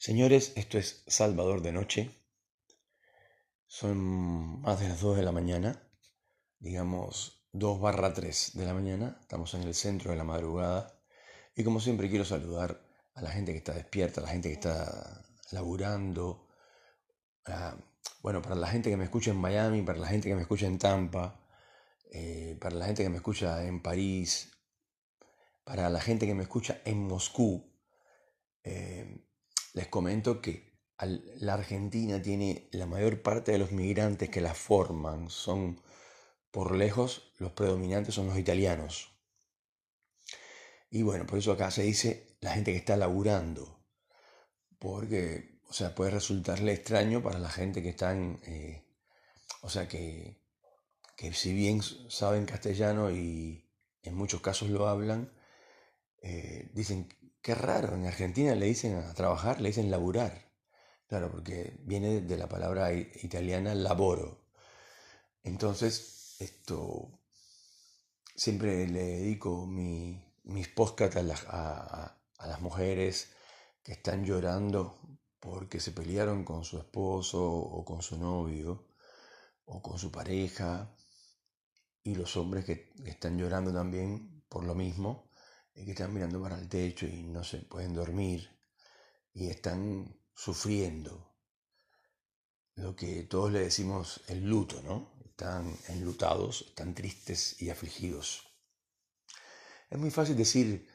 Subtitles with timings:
[0.00, 2.10] Señores, esto es Salvador de Noche.
[3.66, 5.90] Son más de las 2 de la mañana,
[6.60, 9.18] digamos 2 barra 3 de la mañana.
[9.20, 11.02] Estamos en el centro de la madrugada.
[11.56, 12.80] Y como siempre quiero saludar
[13.14, 16.46] a la gente que está despierta, a la gente que está laburando.
[18.22, 20.66] bueno, para la gente que me escucha en Miami, para la gente que me escucha
[20.68, 21.44] en Tampa,
[22.12, 24.52] eh, para la gente que me escucha en París,
[25.64, 27.74] para la gente que me escucha en Moscú.
[28.62, 29.24] Eh,
[29.74, 30.68] les comento que
[30.98, 35.80] la Argentina tiene la mayor parte de los migrantes que la forman, son
[36.50, 39.12] por lejos los predominantes son los italianos.
[40.90, 43.84] Y bueno, por eso acá se dice la gente que está laburando,
[44.78, 48.84] porque, o sea, puede resultarle extraño para la gente que están, eh,
[49.62, 50.42] o sea, que,
[51.16, 53.70] que si bien saben castellano y
[54.02, 55.32] en muchos casos lo hablan,
[56.22, 57.08] eh, dicen
[57.48, 60.52] Qué raro, en Argentina le dicen a trabajar, le dicen laburar.
[61.06, 64.42] Claro, porque viene de la palabra italiana laboro.
[65.42, 67.08] Entonces, esto,
[68.36, 71.16] siempre le dedico mis podcasts
[71.48, 73.30] a, a las mujeres
[73.82, 75.00] que están llorando
[75.40, 78.88] porque se pelearon con su esposo o con su novio
[79.64, 80.94] o con su pareja
[82.02, 85.27] y los hombres que están llorando también por lo mismo
[85.84, 88.48] que están mirando para el techo y no se pueden dormir
[89.32, 91.28] y están sufriendo
[92.74, 95.12] lo que todos le decimos el luto, ¿no?
[95.24, 98.48] Están enlutados, están tristes y afligidos.
[99.90, 100.88] Es muy fácil decir,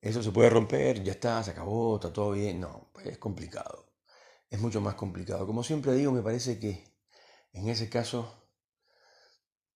[0.00, 2.60] eso se puede romper, ya está, se acabó, está todo bien.
[2.60, 3.92] No, es complicado.
[4.50, 5.46] Es mucho más complicado.
[5.46, 6.84] Como siempre digo, me parece que
[7.52, 8.50] en ese caso,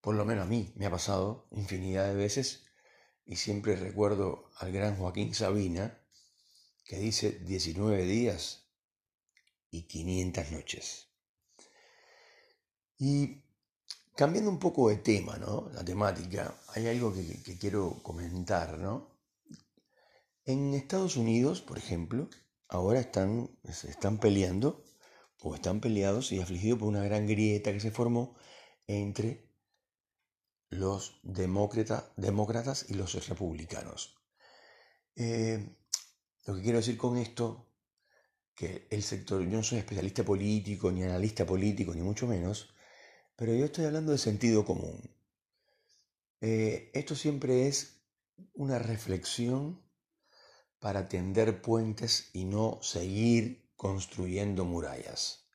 [0.00, 2.65] por lo menos a mí me ha pasado infinidad de veces,
[3.26, 6.00] y siempre recuerdo al gran Joaquín Sabina,
[6.84, 8.68] que dice 19 días
[9.70, 11.08] y 500 noches.
[12.98, 13.42] Y
[14.14, 15.68] cambiando un poco de tema, ¿no?
[15.74, 19.18] La temática, hay algo que, quiero comentar, ¿no?
[20.44, 22.30] En Estados Unidos, por ejemplo,
[22.68, 24.84] ahora están, están peleando,
[25.42, 28.36] o están peleados y afligidos por una gran grieta que se formó
[28.86, 29.45] entre
[30.70, 34.16] los demócratas y los republicanos.
[35.14, 35.76] Eh,
[36.46, 37.72] lo que quiero decir con esto,
[38.54, 42.74] que el sector, yo no soy especialista político, ni analista político, ni mucho menos,
[43.36, 44.98] pero yo estoy hablando de sentido común.
[46.40, 48.02] Eh, esto siempre es
[48.54, 49.82] una reflexión
[50.78, 55.48] para tender puentes y no seguir construyendo murallas.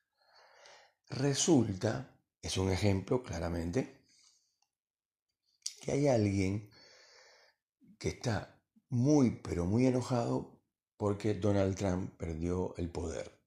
[1.09, 4.00] Resulta, es un ejemplo claramente,
[5.81, 6.69] que hay alguien
[7.97, 10.61] que está muy, pero muy enojado
[10.95, 13.41] porque Donald Trump perdió el poder,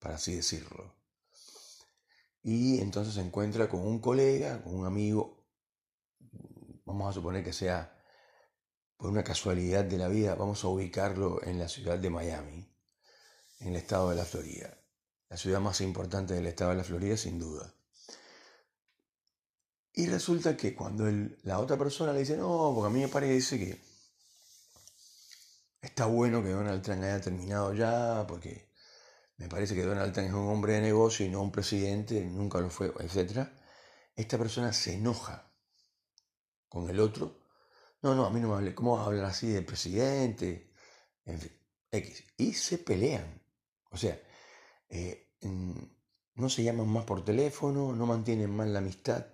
[0.00, 0.96] para así decirlo.
[2.42, 5.46] Y entonces se encuentra con un colega, con un amigo,
[6.84, 7.96] vamos a suponer que sea
[8.96, 12.68] por una casualidad de la vida, vamos a ubicarlo en la ciudad de Miami,
[13.60, 14.76] en el estado de la Florida,
[15.28, 17.72] la ciudad más importante del estado de la Florida sin duda.
[19.94, 21.04] Y resulta que cuando
[21.42, 23.78] la otra persona le dice, no, porque a mí me parece que
[25.82, 28.70] está bueno que Donald Trump haya terminado ya, porque
[29.36, 32.58] me parece que Donald Trump es un hombre de negocio y no un presidente, nunca
[32.60, 33.48] lo fue, etc.
[34.16, 35.52] Esta persona se enoja
[36.68, 37.40] con el otro.
[38.00, 40.72] No, no, a mí no me hable, ¿cómo vas hablar así del presidente?
[41.26, 41.52] En fin,
[41.90, 42.24] X.
[42.38, 43.42] Y se pelean.
[43.90, 44.18] O sea,
[44.88, 45.32] eh,
[46.34, 49.26] no se llaman más por teléfono, no mantienen más la amistad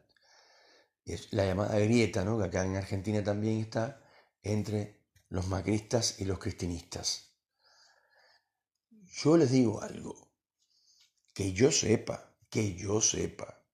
[1.13, 2.39] es la llamada grieta, ¿no?
[2.39, 4.03] que acá en Argentina también está,
[4.43, 7.37] entre los macristas y los cristinistas.
[8.91, 10.17] Yo les digo algo,
[11.35, 13.65] que yo sepa, que yo sepa,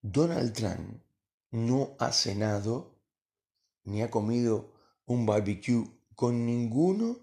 [0.00, 1.02] Donald Trump
[1.50, 3.00] no ha cenado
[3.84, 4.74] ni ha comido
[5.06, 5.84] un barbecue
[6.14, 7.18] con ninguno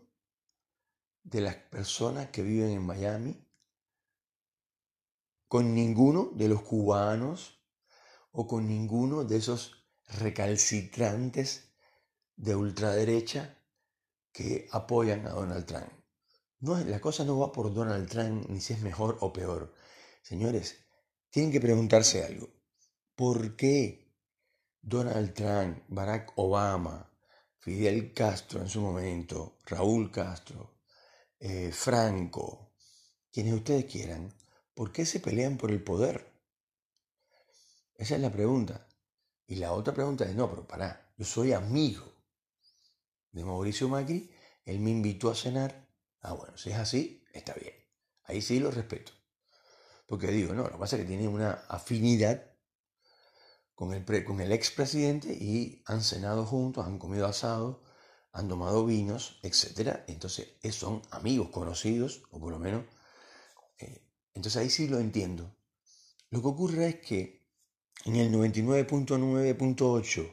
[1.24, 3.47] de las personas que viven en Miami,
[5.47, 7.60] con ninguno de los cubanos,
[8.31, 9.85] o con ninguno de esos
[10.19, 11.72] recalcitrantes
[12.35, 13.57] de ultraderecha
[14.31, 15.91] que apoyan a Donald Trump.
[16.59, 19.73] No, la cosa no va por Donald Trump ni si es mejor o peor.
[20.22, 20.78] Señores,
[21.29, 22.49] tienen que preguntarse algo.
[23.16, 24.13] ¿Por qué
[24.81, 27.11] Donald Trump, Barack Obama,
[27.57, 30.81] Fidel Castro en su momento, Raúl Castro,
[31.39, 32.73] eh, Franco,
[33.31, 34.33] quienes ustedes quieran,
[34.73, 36.30] ¿por qué se pelean por el poder?
[38.02, 38.88] Esa es la pregunta.
[39.46, 42.03] Y la otra pregunta es, no, pero pará, yo soy amigo
[43.32, 44.32] de Mauricio Macri,
[44.66, 45.88] él me invitó a cenar.
[46.22, 47.76] Ah, bueno, si es así, está bien.
[48.24, 49.12] Ahí sí lo respeto.
[50.08, 52.44] Porque digo, no, lo que pasa es que tiene una afinidad
[53.76, 57.84] con el, con el expresidente y han cenado juntos, han comido asado,
[58.32, 60.00] han tomado vinos, etc.
[60.08, 62.84] Entonces son amigos conocidos, o por lo menos.
[63.78, 65.56] Eh, entonces ahí sí lo entiendo.
[66.32, 67.41] Lo que ocurre es que
[68.06, 70.32] en el 99.9.8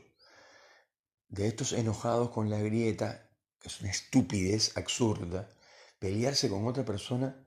[1.28, 3.28] de estos enojados con la grieta,
[3.60, 5.50] que es una estupidez absurda,
[5.98, 7.44] pelearse con otra persona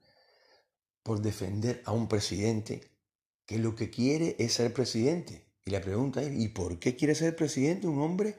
[1.03, 2.91] por defender a un presidente
[3.45, 5.45] que lo que quiere es ser presidente.
[5.65, 8.37] Y la pregunta es, ¿y por qué quiere ser presidente un hombre,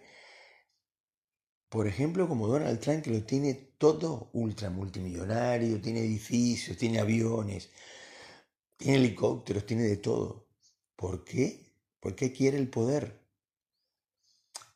[1.68, 7.70] por ejemplo, como Donald Trump, que lo tiene todo ultra multimillonario, tiene edificios, tiene aviones,
[8.76, 10.46] tiene helicópteros, tiene de todo?
[10.96, 11.71] ¿Por qué?
[12.02, 13.24] ¿Por qué quiere el poder?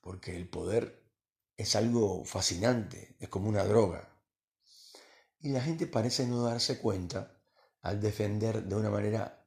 [0.00, 1.02] Porque el poder
[1.56, 4.16] es algo fascinante, es como una droga.
[5.40, 7.36] Y la gente parece no darse cuenta
[7.82, 9.44] al defender de una manera,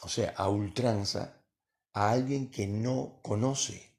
[0.00, 1.44] o sea, a ultranza,
[1.92, 3.98] a alguien que no conoce.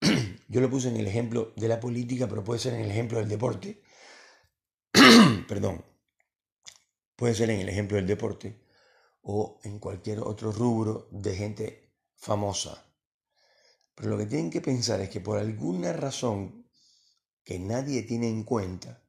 [0.48, 3.18] Yo lo puse en el ejemplo de la política, pero puede ser en el ejemplo
[3.18, 3.84] del deporte.
[5.46, 5.84] Perdón.
[7.14, 8.61] Puede ser en el ejemplo del deporte
[9.22, 12.84] o en cualquier otro rubro de gente famosa.
[13.94, 16.68] Pero lo que tienen que pensar es que por alguna razón
[17.44, 19.02] que nadie tiene en cuenta,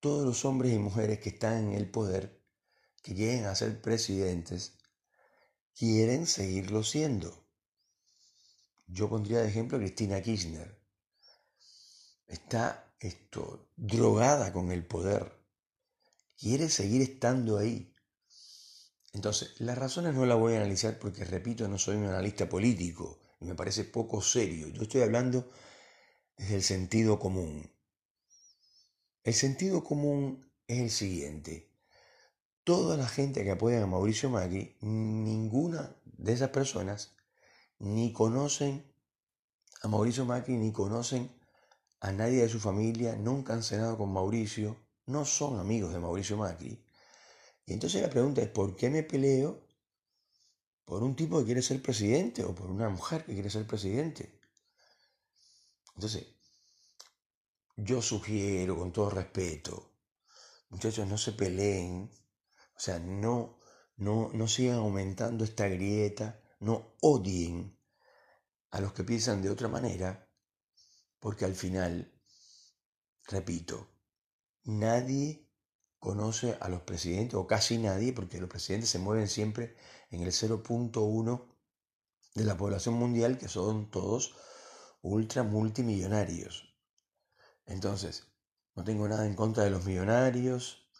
[0.00, 2.42] todos los hombres y mujeres que están en el poder,
[3.02, 4.78] que lleguen a ser presidentes,
[5.74, 7.46] quieren seguirlo siendo.
[8.86, 10.80] Yo pondría de ejemplo a Cristina Kirchner.
[12.26, 15.32] Está esto, drogada con el poder.
[16.36, 17.91] Quiere seguir estando ahí.
[19.12, 23.20] Entonces, las razones no las voy a analizar porque, repito, no soy un analista político
[23.40, 24.68] y me parece poco serio.
[24.68, 25.50] Yo estoy hablando
[26.36, 27.70] desde el sentido común.
[29.24, 31.72] El sentido común es el siguiente
[32.64, 37.14] toda la gente que apoya a Mauricio Macri, ninguna de esas personas
[37.78, 38.84] ni conocen
[39.82, 41.32] a Mauricio Macri, ni conocen
[42.00, 44.76] a nadie de su familia, nunca han cenado con Mauricio,
[45.06, 46.84] no son amigos de Mauricio Macri.
[47.66, 49.66] Y entonces la pregunta es, ¿por qué me peleo
[50.84, 54.40] por un tipo que quiere ser presidente o por una mujer que quiere ser presidente?
[55.94, 56.26] Entonces,
[57.76, 59.92] yo sugiero con todo respeto,
[60.70, 62.10] muchachos, no se peleen
[62.76, 63.60] o sea, no,
[63.96, 67.78] no, no sigan aumentando esta grieta, no odien
[68.70, 70.28] a los que piensan de otra manera,
[71.20, 72.12] porque al final,
[73.28, 73.88] repito,
[74.64, 75.48] nadie
[76.02, 79.76] conoce a los presidentes, o casi nadie, porque los presidentes se mueven siempre
[80.10, 81.46] en el 0.1
[82.34, 84.34] de la población mundial, que son todos
[85.00, 86.74] ultra multimillonarios.
[87.66, 88.26] Entonces,
[88.74, 90.90] no tengo nada en contra de los millonarios,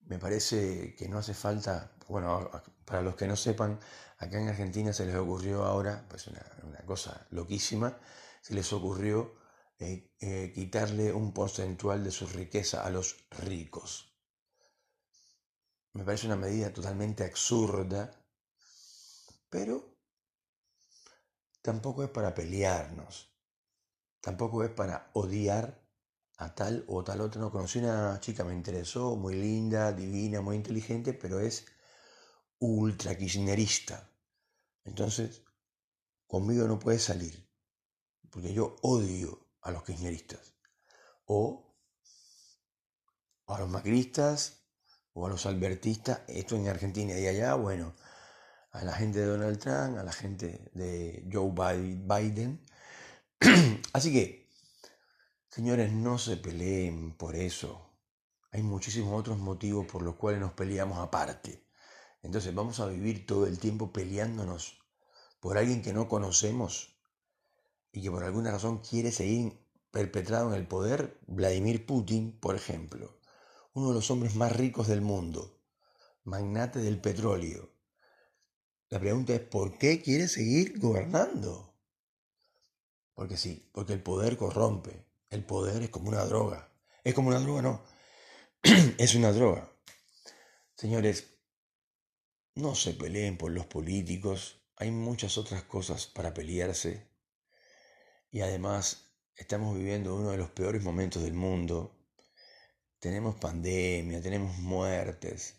[0.00, 2.50] me parece que no hace falta, bueno,
[2.84, 3.78] para los que no sepan,
[4.18, 6.42] acá en Argentina se les ocurrió ahora, pues una,
[6.86, 7.96] cosa loquísima,
[8.42, 9.36] se les ocurrió
[9.78, 14.09] eh, eh, quitarle un porcentual de su riqueza a los ricos.
[15.92, 18.10] Me parece una medida totalmente absurda,
[19.48, 19.98] pero
[21.62, 23.34] tampoco es para pelearnos,
[24.20, 25.84] tampoco es para odiar
[26.38, 27.40] a tal o tal otra.
[27.40, 31.66] No conocí una chica, me interesó, muy linda, divina, muy inteligente, pero es
[32.60, 34.10] ultra kirchnerista.
[34.84, 35.42] Entonces,
[36.26, 37.50] conmigo no puede salir,
[38.30, 40.54] porque yo odio a los kirchneristas.
[41.26, 41.76] O
[43.46, 44.59] a los macristas,
[45.20, 47.94] o a los albertistas, esto en Argentina y allá, bueno,
[48.72, 52.60] a la gente de Donald Trump, a la gente de Joe Biden.
[53.92, 54.40] Así que
[55.50, 57.90] Señores, no se peleen por eso.
[58.52, 61.66] Hay muchísimos otros motivos por los cuales nos peleamos aparte.
[62.22, 64.78] Entonces, ¿vamos a vivir todo el tiempo peleándonos
[65.40, 67.02] por alguien que no conocemos
[67.90, 69.60] y que por alguna razón quiere seguir
[69.90, 71.18] perpetrado en el poder?
[71.26, 73.19] Vladimir Putin, por ejemplo,
[73.72, 75.60] uno de los hombres más ricos del mundo,
[76.24, 77.70] magnate del petróleo.
[78.88, 81.70] La pregunta es, ¿por qué quiere seguir gobernando?
[83.14, 85.06] Porque sí, porque el poder corrompe.
[85.28, 86.72] El poder es como una droga.
[87.04, 87.84] Es como una droga, no.
[88.98, 89.70] es una droga.
[90.74, 91.34] Señores,
[92.56, 94.60] no se peleen por los políticos.
[94.76, 97.08] Hay muchas otras cosas para pelearse.
[98.32, 101.99] Y además, estamos viviendo uno de los peores momentos del mundo.
[103.00, 105.56] Tenemos pandemia, tenemos muertes.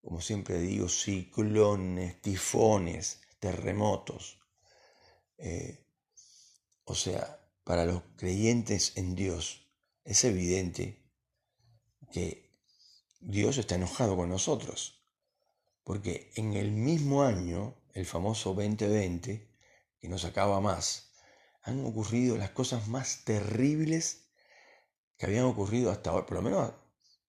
[0.00, 4.38] Como siempre digo, ciclones, tifones, terremotos.
[5.36, 5.84] Eh,
[6.84, 9.68] o sea, para los creyentes en Dios
[10.04, 11.02] es evidente
[12.12, 12.50] que
[13.20, 15.02] Dios está enojado con nosotros,
[15.84, 19.50] porque en el mismo año, el famoso 2020,
[19.98, 21.12] que nos acaba más,
[21.62, 24.29] han ocurrido las cosas más terribles
[25.20, 26.72] que habían ocurrido hasta ahora, por lo menos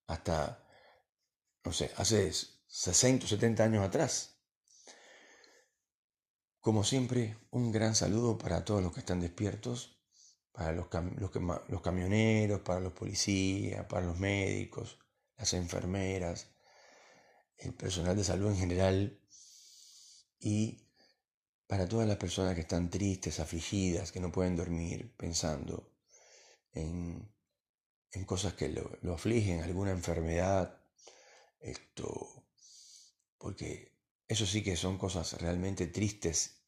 [0.08, 0.66] hasta,
[1.66, 4.38] no sé, hace 60 o 70 años atrás.
[6.62, 10.00] Como siempre, un gran saludo para todos los que están despiertos,
[10.54, 14.98] para los, los, camioneros, para los policías, para los médicos,
[15.36, 16.48] las enfermeras,
[17.58, 19.20] el personal de salud en general
[20.40, 20.88] y
[21.68, 25.92] para todas las personas que están tristes, afligidas, que no pueden dormir pensando
[26.72, 27.30] en,
[28.12, 30.82] en cosas que lo, lo, afligen, alguna enfermedad,
[31.60, 32.46] esto,
[33.38, 36.64] porque eso sí que son cosas realmente tristes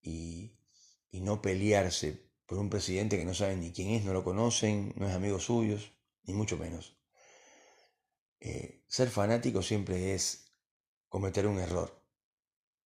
[0.00, 0.58] y,
[1.10, 4.94] y no pelearse por un presidente que no saben ni quién es, no lo conocen,
[4.96, 5.92] no es amigo suyos,
[6.24, 6.96] ni mucho menos.
[8.40, 10.52] Eh, ser fanático siempre es
[11.08, 12.02] cometer un error.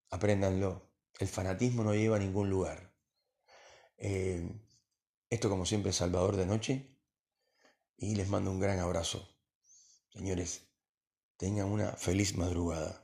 [0.09, 0.91] Apréndanlo.
[1.19, 2.93] El fanatismo no lleva a ningún lugar.
[3.97, 4.49] Eh,
[5.29, 6.92] esto como siempre es Salvador de Noche
[7.97, 9.27] y les mando un gran abrazo.
[10.09, 10.67] Señores,
[11.37, 13.02] tengan una feliz madrugada.